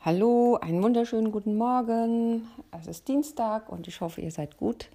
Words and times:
Hallo, 0.00 0.56
einen 0.60 0.84
wunderschönen 0.84 1.32
guten 1.32 1.56
Morgen. 1.56 2.46
Es 2.70 2.86
ist 2.86 3.08
Dienstag 3.08 3.68
und 3.68 3.88
ich 3.88 4.00
hoffe, 4.00 4.20
ihr 4.20 4.30
seid 4.30 4.56
gut 4.56 4.88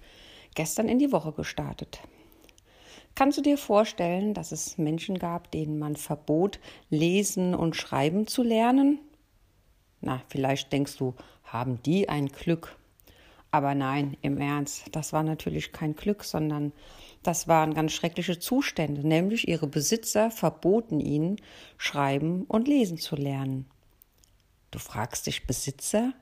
gestern 0.54 0.88
in 0.88 0.98
die 0.98 1.12
Woche 1.12 1.32
gestartet. 1.32 2.00
Kannst 3.14 3.36
du 3.36 3.42
dir 3.42 3.58
vorstellen, 3.58 4.32
dass 4.32 4.52
es 4.52 4.78
Menschen 4.78 5.18
gab, 5.18 5.50
denen 5.50 5.78
man 5.78 5.96
verbot, 5.96 6.60
lesen 6.88 7.54
und 7.54 7.76
schreiben 7.76 8.26
zu 8.26 8.42
lernen? 8.42 9.00
Na, 10.00 10.22
vielleicht 10.28 10.72
denkst 10.72 10.96
du, 10.96 11.14
haben 11.44 11.82
die 11.82 12.08
ein 12.08 12.28
Glück? 12.28 12.78
Aber 13.50 13.74
nein, 13.74 14.16
im 14.22 14.38
Ernst, 14.38 14.84
das 14.92 15.12
war 15.12 15.22
natürlich 15.22 15.72
kein 15.72 15.94
Glück, 15.94 16.24
sondern 16.24 16.72
das 17.22 17.48
waren 17.48 17.74
ganz 17.74 17.92
schreckliche 17.92 18.38
Zustände, 18.38 19.06
nämlich 19.06 19.46
ihre 19.46 19.66
Besitzer 19.66 20.30
verboten 20.30 21.00
ihnen, 21.00 21.36
schreiben 21.76 22.44
und 22.48 22.66
lesen 22.66 22.96
zu 22.96 23.14
lernen. 23.14 23.66
Du 24.72 24.78
fragst 24.78 25.26
dich, 25.26 25.46
Besitzer? 25.46 26.14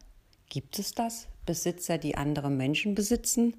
Gibt 0.49 0.81
es 0.81 0.93
das? 0.93 1.29
Besitzer, 1.47 1.99
die 1.99 2.17
andere 2.17 2.51
Menschen 2.51 2.97
besitzen? 2.97 3.55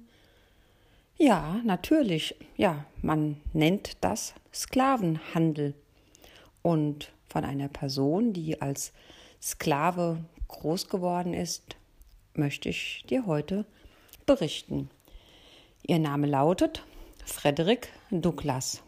Ja, 1.16 1.62
natürlich. 1.64 2.34
Ja, 2.58 2.84
man 3.00 3.40
nennt 3.54 3.96
das 4.02 4.34
Sklavenhandel. 4.52 5.74
Und 6.60 7.10
von 7.26 7.42
einer 7.42 7.68
Person, 7.68 8.34
die 8.34 8.60
als 8.60 8.92
Sklave 9.40 10.18
groß 10.48 10.90
geworden 10.90 11.32
ist, 11.32 11.76
möchte 12.34 12.68
ich 12.68 13.06
dir 13.08 13.24
heute 13.24 13.64
berichten. 14.26 14.90
Ihr 15.86 16.00
Name 16.00 16.26
lautet 16.26 16.84
Frederick 17.24 17.88
Douglass. 18.10 18.82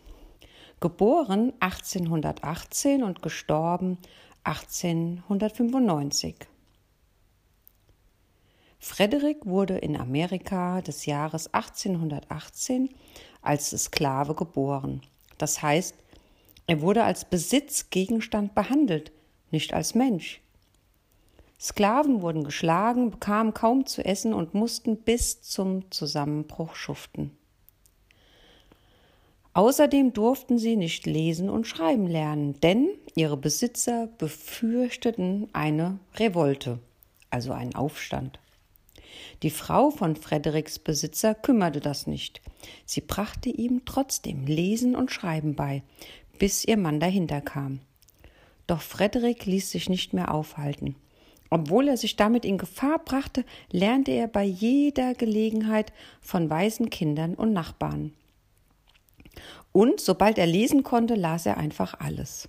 Geboren 0.81 1.55
1818 1.61 3.03
und 3.03 3.23
gestorben 3.23 3.97
1895. 4.45 6.37
Frederik 8.79 9.47
wurde 9.47 9.79
in 9.79 9.97
Amerika 9.97 10.83
des 10.83 11.07
Jahres 11.07 11.53
1818 11.55 12.91
als 13.41 13.71
Sklave 13.71 14.35
geboren. 14.35 15.01
Das 15.39 15.63
heißt, 15.63 15.95
er 16.67 16.81
wurde 16.83 17.05
als 17.05 17.25
Besitzgegenstand 17.25 18.55
behandelt, 18.55 19.13
nicht 19.51 19.73
als 19.73 19.95
Mensch. 19.95 20.41
Sklaven 21.59 22.21
wurden 22.21 22.45
geschlagen, 22.45 23.11
bekamen 23.11 23.55
kaum 23.55 23.87
zu 23.87 24.05
essen 24.05 24.35
und 24.35 24.53
mussten 24.53 24.99
bis 24.99 25.41
zum 25.41 25.91
Zusammenbruch 25.91 26.75
schuften. 26.75 27.37
Außerdem 29.55 30.13
durften 30.13 30.59
sie 30.59 30.77
nicht 30.77 31.07
lesen 31.07 31.49
und 31.49 31.67
schreiben 31.67 32.07
lernen, 32.07 32.61
denn 32.61 32.89
ihre 33.15 33.37
Besitzer 33.37 34.09
befürchteten 34.19 35.49
eine 35.53 35.99
Revolte, 36.17 36.79
also 37.31 37.53
einen 37.53 37.75
Aufstand. 37.75 38.39
Die 39.43 39.51
Frau 39.51 39.91
von 39.91 40.17
Frederiks 40.17 40.79
Besitzer 40.79 41.35
kümmerte 41.35 41.81
das 41.81 42.07
nicht. 42.07 42.41
Sie 42.87 43.01
brachte 43.01 43.49
ihm 43.49 43.83
trotzdem 43.85 44.47
Lesen 44.47 44.97
und 44.97 45.11
Schreiben 45.13 45.55
bei, 45.55 45.83
bis 46.39 46.65
ihr 46.65 46.77
Mann 46.77 47.01
dahinter 47.01 47.41
kam. 47.41 47.81
Doch 48.67 48.81
Frederik 48.81 49.45
ließ 49.47 49.71
sich 49.71 49.89
nicht 49.89 50.13
mehr 50.13 50.33
aufhalten. 50.33 50.97
Obwohl 51.51 51.89
er 51.89 51.97
sich 51.97 52.17
damit 52.17 52.45
in 52.45 52.59
Gefahr 52.59 52.99
brachte, 52.99 53.45
lernte 53.71 54.11
er 54.11 54.27
bei 54.27 54.43
jeder 54.43 55.15
Gelegenheit 55.15 55.93
von 56.21 56.49
weißen 56.49 56.91
Kindern 56.91 57.35
und 57.35 57.53
Nachbarn. 57.53 58.13
Und 59.73 60.01
sobald 60.01 60.39
er 60.39 60.47
lesen 60.47 60.83
konnte, 60.83 61.15
las 61.15 61.47
er 61.47 61.59
einfach 61.59 62.01
alles. 62.01 62.49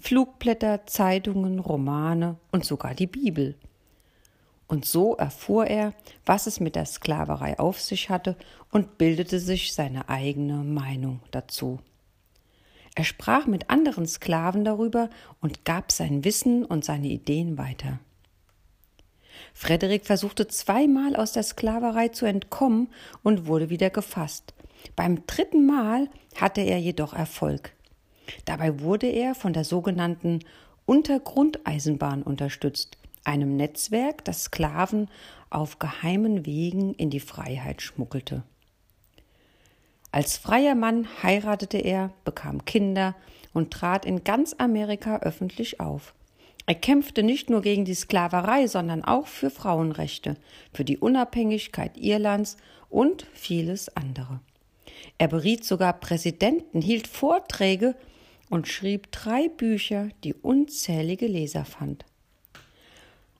Flugblätter, 0.00 0.86
Zeitungen, 0.86 1.58
Romane 1.58 2.36
und 2.50 2.64
sogar 2.64 2.94
die 2.94 3.06
Bibel. 3.06 3.54
Und 4.66 4.84
so 4.84 5.16
erfuhr 5.16 5.66
er, 5.66 5.94
was 6.24 6.46
es 6.46 6.60
mit 6.60 6.76
der 6.76 6.86
Sklaverei 6.86 7.58
auf 7.58 7.80
sich 7.80 8.08
hatte 8.08 8.36
und 8.70 8.98
bildete 8.98 9.38
sich 9.38 9.74
seine 9.74 10.08
eigene 10.08 10.58
Meinung 10.64 11.20
dazu. 11.32 11.80
Er 12.94 13.04
sprach 13.04 13.46
mit 13.46 13.68
anderen 13.68 14.06
Sklaven 14.06 14.64
darüber 14.64 15.10
und 15.40 15.64
gab 15.64 15.92
sein 15.92 16.24
Wissen 16.24 16.64
und 16.64 16.84
seine 16.84 17.08
Ideen 17.08 17.58
weiter. 17.58 17.98
Frederik 19.54 20.06
versuchte 20.06 20.48
zweimal 20.48 21.16
aus 21.16 21.32
der 21.32 21.42
Sklaverei 21.42 22.08
zu 22.08 22.26
entkommen 22.26 22.88
und 23.22 23.46
wurde 23.46 23.70
wieder 23.70 23.90
gefasst. 23.90 24.54
Beim 24.96 25.26
dritten 25.26 25.66
Mal 25.66 26.08
hatte 26.36 26.62
er 26.62 26.78
jedoch 26.78 27.12
Erfolg. 27.12 27.72
Dabei 28.44 28.80
wurde 28.80 29.06
er 29.06 29.34
von 29.34 29.52
der 29.52 29.64
sogenannten 29.64 30.40
Untergrundeisenbahn 30.86 32.22
unterstützt, 32.22 32.98
einem 33.24 33.56
Netzwerk, 33.56 34.24
das 34.24 34.44
Sklaven 34.44 35.08
auf 35.50 35.78
geheimen 35.78 36.46
Wegen 36.46 36.94
in 36.94 37.10
die 37.10 37.20
Freiheit 37.20 37.82
schmuggelte. 37.82 38.42
Als 40.12 40.36
freier 40.36 40.74
Mann 40.74 41.06
heiratete 41.22 41.78
er, 41.78 42.12
bekam 42.24 42.64
Kinder 42.64 43.14
und 43.52 43.72
trat 43.72 44.04
in 44.04 44.24
ganz 44.24 44.54
Amerika 44.58 45.18
öffentlich 45.18 45.80
auf. 45.80 46.14
Er 46.66 46.74
kämpfte 46.74 47.22
nicht 47.22 47.50
nur 47.50 47.62
gegen 47.62 47.84
die 47.84 47.94
Sklaverei, 47.94 48.66
sondern 48.66 49.04
auch 49.04 49.26
für 49.26 49.50
Frauenrechte, 49.50 50.36
für 50.72 50.84
die 50.84 50.98
Unabhängigkeit 50.98 51.96
Irlands 51.96 52.56
und 52.88 53.26
vieles 53.32 53.96
andere. 53.96 54.40
Er 55.18 55.28
beriet 55.28 55.64
sogar 55.64 55.92
Präsidenten, 55.94 56.80
hielt 56.80 57.06
Vorträge 57.06 57.94
und 58.48 58.68
schrieb 58.68 59.12
drei 59.12 59.48
Bücher, 59.48 60.08
die 60.24 60.34
unzählige 60.34 61.26
Leser 61.26 61.64
fand. 61.64 62.04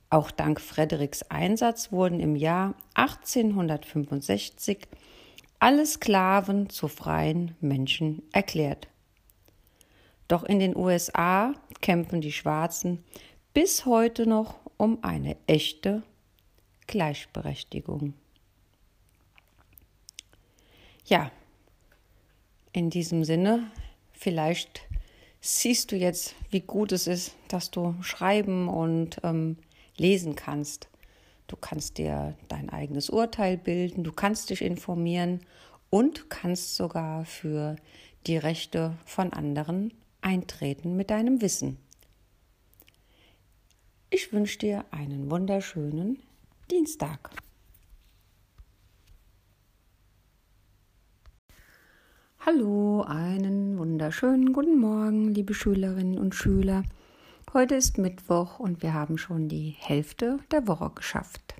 Auch 0.09 0.31
dank 0.31 0.59
Frederiks 0.59 1.23
Einsatz 1.23 1.91
wurden 1.91 2.19
im 2.19 2.35
Jahr 2.35 2.75
1865 2.95 4.87
alle 5.59 5.85
Sklaven 5.85 6.69
zu 6.69 6.87
freien 6.87 7.55
Menschen 7.61 8.23
erklärt. 8.31 8.87
Doch 10.27 10.43
in 10.43 10.59
den 10.59 10.75
USA 10.75 11.53
kämpfen 11.81 12.21
die 12.21 12.31
Schwarzen 12.31 13.03
bis 13.53 13.85
heute 13.85 14.25
noch 14.25 14.59
um 14.77 15.03
eine 15.03 15.37
echte 15.45 16.03
Gleichberechtigung. 16.87 18.13
Ja, 21.05 21.31
in 22.73 22.89
diesem 22.89 23.23
Sinne, 23.23 23.69
vielleicht 24.13 24.81
siehst 25.41 25.91
du 25.91 25.95
jetzt, 25.95 26.35
wie 26.49 26.61
gut 26.61 26.91
es 26.91 27.07
ist, 27.07 27.35
dass 27.47 27.71
du 27.71 27.95
schreiben 28.01 28.67
und 28.67 29.17
ähm, 29.23 29.57
lesen 29.97 30.35
kannst. 30.35 30.87
Du 31.47 31.55
kannst 31.55 31.97
dir 31.97 32.35
dein 32.47 32.69
eigenes 32.69 33.09
Urteil 33.09 33.57
bilden, 33.57 34.03
du 34.03 34.13
kannst 34.13 34.49
dich 34.49 34.61
informieren 34.61 35.41
und 35.89 36.29
kannst 36.29 36.75
sogar 36.75 37.25
für 37.25 37.75
die 38.27 38.37
Rechte 38.37 38.97
von 39.05 39.33
anderen 39.33 39.93
eintreten 40.21 40.95
mit 40.95 41.09
deinem 41.09 41.41
Wissen. 41.41 41.77
Ich 44.09 44.31
wünsche 44.31 44.59
dir 44.59 44.85
einen 44.91 45.31
wunderschönen 45.31 46.19
Dienstag. 46.69 47.31
Hallo, 52.43 53.03
einen 53.03 53.77
wunderschönen 53.77 54.51
guten 54.51 54.79
Morgen, 54.79 55.31
liebe 55.31 55.53
Schülerinnen 55.53 56.17
und 56.17 56.33
Schüler. 56.33 56.81
Heute 57.53 57.75
ist 57.75 57.99
Mittwoch 57.99 58.57
und 58.57 58.81
wir 58.81 58.95
haben 58.95 59.19
schon 59.19 59.47
die 59.47 59.75
Hälfte 59.77 60.39
der 60.49 60.67
Woche 60.67 60.89
geschafft. 60.89 61.53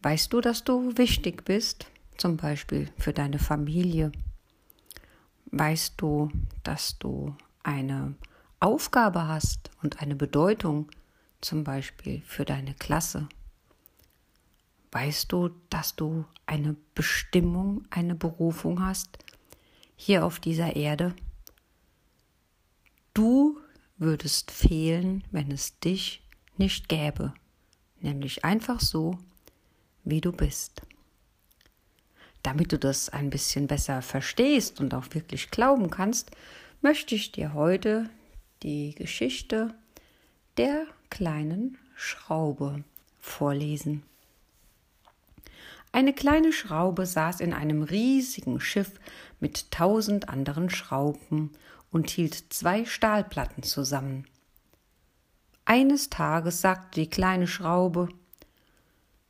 Weißt 0.00 0.32
du, 0.32 0.40
dass 0.40 0.64
du 0.64 0.96
wichtig 0.96 1.44
bist, 1.44 1.90
zum 2.16 2.38
Beispiel 2.38 2.88
für 2.96 3.12
deine 3.12 3.38
Familie? 3.38 4.10
Weißt 5.50 5.92
du, 5.98 6.30
dass 6.62 6.98
du 6.98 7.36
eine 7.62 8.14
Aufgabe 8.58 9.28
hast 9.28 9.70
und 9.82 10.00
eine 10.00 10.16
Bedeutung, 10.16 10.88
zum 11.42 11.62
Beispiel 11.62 12.22
für 12.24 12.46
deine 12.46 12.72
Klasse? 12.72 13.28
Weißt 14.90 15.32
du, 15.32 15.50
dass 15.70 15.96
du 15.96 16.24
eine 16.46 16.74
Bestimmung, 16.94 17.84
eine 17.90 18.14
Berufung 18.14 18.82
hast 18.82 19.18
hier 19.96 20.24
auf 20.24 20.40
dieser 20.40 20.76
Erde? 20.76 21.14
Du 23.12 23.58
würdest 23.98 24.50
fehlen, 24.50 25.24
wenn 25.30 25.50
es 25.50 25.78
dich 25.80 26.22
nicht 26.56 26.88
gäbe, 26.88 27.34
nämlich 28.00 28.44
einfach 28.44 28.80
so, 28.80 29.18
wie 30.04 30.20
du 30.20 30.32
bist. 30.32 30.82
Damit 32.42 32.72
du 32.72 32.78
das 32.78 33.08
ein 33.10 33.30
bisschen 33.30 33.66
besser 33.66 34.00
verstehst 34.00 34.80
und 34.80 34.94
auch 34.94 35.12
wirklich 35.12 35.50
glauben 35.50 35.90
kannst, 35.90 36.30
möchte 36.80 37.14
ich 37.14 37.32
dir 37.32 37.52
heute 37.52 38.08
die 38.62 38.94
Geschichte 38.94 39.74
der 40.56 40.86
kleinen 41.10 41.76
Schraube 41.94 42.84
vorlesen. 43.18 44.02
Eine 45.98 46.12
kleine 46.12 46.52
Schraube 46.52 47.06
saß 47.06 47.40
in 47.40 47.52
einem 47.52 47.82
riesigen 47.82 48.60
Schiff 48.60 49.00
mit 49.40 49.72
tausend 49.72 50.28
anderen 50.28 50.70
Schrauben 50.70 51.50
und 51.90 52.08
hielt 52.08 52.36
zwei 52.50 52.84
Stahlplatten 52.84 53.64
zusammen. 53.64 54.24
Eines 55.64 56.08
Tages 56.08 56.60
sagte 56.60 57.00
die 57.00 57.10
kleine 57.10 57.48
Schraube 57.48 58.10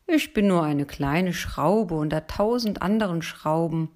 Ich 0.06 0.34
bin 0.34 0.48
nur 0.48 0.62
eine 0.62 0.84
kleine 0.84 1.32
Schraube 1.32 1.94
unter 1.94 2.26
tausend 2.26 2.82
anderen 2.82 3.22
Schrauben. 3.22 3.88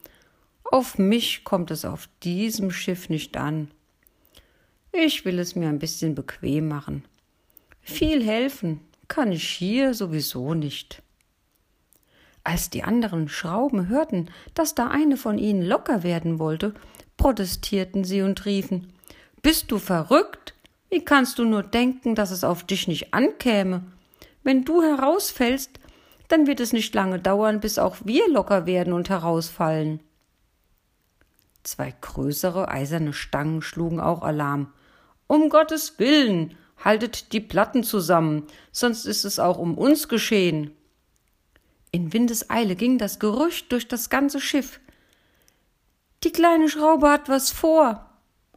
Auf 0.65 0.97
mich 0.97 1.45
kommt 1.45 1.71
es 1.71 1.85
auf 1.85 2.09
diesem 2.23 2.71
Schiff 2.71 3.11
nicht 3.11 3.37
an. 3.37 3.71
Ich 4.93 5.27
will 5.27 5.39
es 5.39 5.55
mir 5.55 5.69
ein 5.69 5.79
bisschen 5.79 6.15
bequem 6.15 6.69
machen. 6.69 7.05
Viel 7.83 8.25
helfen 8.25 8.81
kann 9.09 9.31
ich 9.31 9.47
hier 9.47 9.93
sowieso 9.93 10.55
nicht. 10.55 11.03
Als 12.44 12.71
die 12.71 12.83
anderen 12.83 13.29
Schrauben 13.29 13.89
hörten, 13.89 14.29
dass 14.55 14.75
da 14.75 14.89
eine 14.89 15.17
von 15.17 15.39
ihnen 15.39 15.62
locker 15.62 16.03
werden 16.03 16.39
wollte, 16.39 16.75
protestierten 17.17 18.05
sie 18.05 18.23
und 18.23 18.44
riefen 18.47 18.93
Bist 19.43 19.71
du 19.71 19.79
verrückt? 19.79 20.55
Wie 20.91 21.05
kannst 21.05 21.39
du 21.39 21.44
nur 21.44 21.62
denken, 21.62 22.15
dass 22.15 22.31
es 22.31 22.44
auf 22.44 22.65
dich 22.65 22.89
nicht 22.89 23.15
ankäme? 23.15 23.83
Wenn 24.43 24.65
du 24.65 24.83
herausfällst, 24.83 25.79
dann 26.29 26.47
wird 26.47 26.61
es 26.61 26.73
nicht 26.73 26.94
lange 26.94 27.19
dauern, 27.19 27.61
bis 27.61 27.79
auch 27.79 27.97
wir 28.05 28.29
locker 28.29 28.67
werden 28.67 28.93
und 28.93 29.09
herausfallen. 29.09 30.00
Zwei 31.62 31.94
größere 32.00 32.69
eiserne 32.69 33.12
Stangen 33.12 33.62
schlugen 33.62 34.00
auch 34.00 34.23
Alarm. 34.23 34.73
Um 35.29 35.49
Gottes 35.49 35.99
Willen, 35.99 36.56
haltet 36.77 37.33
die 37.33 37.41
Platten 37.41 37.85
zusammen, 37.85 38.47
sonst 38.73 39.06
ist 39.06 39.25
es 39.25 39.39
auch 39.39 39.59
um 39.59 39.79
uns 39.79 40.09
geschehen. 40.09 40.73
In 41.93 42.15
Windeseile 42.15 42.75
ging 42.75 42.97
das 42.97 43.19
Gerücht 43.19 43.71
durch 43.71 43.87
das 43.87 44.09
ganze 44.09 44.41
Schiff. 44.41 44.81
Die 46.25 46.33
kleine 46.33 46.71
Schraube 46.71 47.11
hat 47.11 47.29
was 47.29 47.50
vor. 47.50 48.09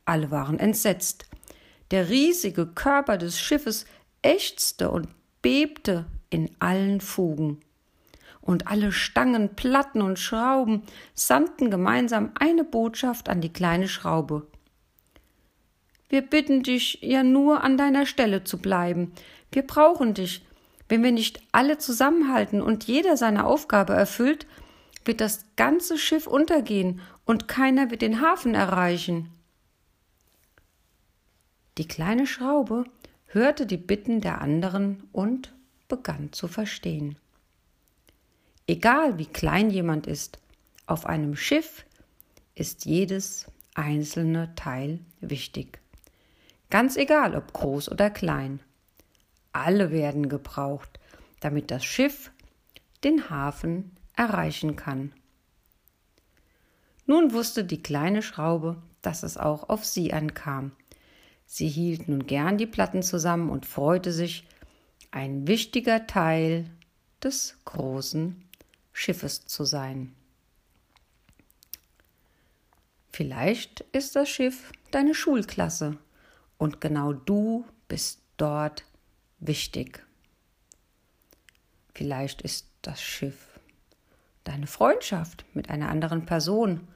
Alle 0.06 0.32
waren 0.32 0.58
entsetzt. 0.58 1.26
Der 1.92 2.10
riesige 2.10 2.66
Körper 2.66 3.18
des 3.18 3.40
Schiffes 3.40 3.86
ächzte 4.22 4.90
und 4.90 5.10
bebte 5.42 6.06
in 6.30 6.50
allen 6.60 7.02
Fugen. 7.02 7.60
Und 8.40 8.68
alle 8.68 8.94
Stangen, 8.94 9.56
Platten 9.56 10.02
und 10.02 10.18
Schrauben 10.18 10.84
sandten 11.14 11.70
gemeinsam 11.70 12.32
eine 12.40 12.64
Botschaft 12.64 13.28
an 13.28 13.42
die 13.42 13.52
kleine 13.52 13.90
Schraube. 13.90 14.48
Wir 16.08 16.22
bitten 16.22 16.64
dich 16.64 17.00
ja 17.02 17.24
nur 17.24 17.64
an 17.64 17.78
deiner 17.78 18.06
Stelle 18.06 18.46
zu 18.46 18.60
bleiben. 18.60 19.12
Wir 19.52 19.64
brauchen 19.64 20.14
dich. 20.14 20.45
Wenn 20.88 21.04
wir 21.04 21.12
nicht 21.12 21.42
alle 21.52 21.78
zusammenhalten 21.78 22.62
und 22.62 22.86
jeder 22.86 23.18
seine 23.18 23.46
Aufgabe 23.46 23.94
erfüllt, 23.94 24.46
wird 25.04 25.22
das 25.22 25.46
ganze 25.56 25.98
Schiff 25.98 26.28
untergehen 26.28 27.02
und 27.26 27.48
keiner 27.48 27.90
wird 27.92 28.02
den 28.02 28.22
Hafen 28.22 28.56
erreichen. 28.56 29.30
Die 31.78 31.88
kleine 31.88 32.28
Schraube 32.28 32.86
hörte 33.28 33.66
die 33.66 33.78
Bitten 33.78 34.22
der 34.22 34.42
anderen 34.42 35.04
und 35.12 35.54
begann 35.88 36.32
zu 36.32 36.48
verstehen. 36.48 37.18
Egal 38.68 39.18
wie 39.18 39.26
klein 39.26 39.70
jemand 39.70 40.08
ist, 40.08 40.40
auf 40.88 41.06
einem 41.06 41.36
Schiff 41.36 41.86
ist 42.56 42.86
jedes 42.86 43.46
einzelne 43.74 44.56
Teil 44.56 45.00
wichtig. 45.20 45.80
Ganz 46.70 46.96
egal, 46.96 47.36
ob 47.36 47.54
groß 47.54 47.92
oder 47.92 48.10
klein. 48.10 48.60
Alle 49.56 49.90
werden 49.90 50.28
gebraucht, 50.28 51.00
damit 51.40 51.72
das 51.72 51.86
Schiff 51.86 52.30
den 53.06 53.30
Hafen 53.30 53.96
erreichen 54.14 54.76
kann. 54.76 55.14
Nun 57.06 57.32
wusste 57.32 57.64
die 57.64 57.82
kleine 57.82 58.22
Schraube, 58.22 58.84
dass 59.02 59.24
es 59.24 59.38
auch 59.38 59.70
auf 59.70 59.86
sie 59.86 60.12
ankam. 60.12 60.74
Sie 61.46 61.70
hielt 61.70 62.10
nun 62.10 62.28
gern 62.28 62.58
die 62.58 62.66
Platten 62.66 63.02
zusammen 63.02 63.50
und 63.50 63.66
freute 63.66 64.12
sich, 64.12 64.46
ein 65.12 65.48
wichtiger 65.48 66.06
Teil 66.06 66.70
des 67.24 67.58
großen 67.64 68.44
Schiffes 68.92 69.46
zu 69.46 69.64
sein. 69.64 70.14
Vielleicht 73.10 73.86
ist 73.94 74.18
das 74.18 74.28
Schiff 74.28 74.74
deine 74.92 75.16
Schulklasse 75.16 75.98
und 76.58 76.82
genau 76.82 77.14
du 77.14 77.64
bist 77.88 78.20
dort 78.36 78.84
wichtig. 79.40 80.06
Vielleicht 81.94 82.42
ist 82.42 82.68
das 82.82 83.02
Schiff 83.02 83.60
deine 84.44 84.68
Freundschaft 84.68 85.46
mit 85.54 85.70
einer 85.70 85.90
anderen 85.90 86.26
Person 86.26 86.88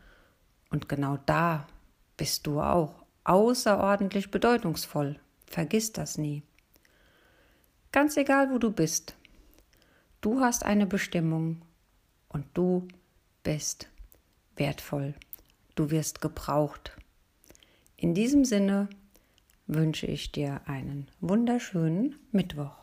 und 0.70 0.88
genau 0.88 1.18
da 1.26 1.68
bist 2.18 2.48
du 2.48 2.62
auch 2.62 3.04
außerordentlich 3.24 4.32
bedeutungsvoll. 4.32 5.20
Vergiss 5.46 5.92
das 5.92 6.18
nie. 6.18 6.44
Ganz 7.92 8.18
egal, 8.18 8.52
wo 8.52 8.60
du 8.60 8.72
bist, 8.72 9.16
du 10.22 10.42
hast 10.42 10.64
eine 10.64 10.86
Bestimmung 10.86 11.62
und 12.28 12.46
du 12.54 12.88
bist 13.44 13.90
wertvoll. 14.56 15.16
Du 15.76 15.90
wirst 15.90 16.22
gebraucht. 16.22 16.96
In 17.96 18.14
diesem 18.14 18.46
Sinne 18.46 18.90
wünsche 19.70 20.08
ich 20.08 20.32
dir 20.32 20.62
einen 20.66 21.08
wunderschönen 21.22 22.16
Mittwoch. 22.32 22.79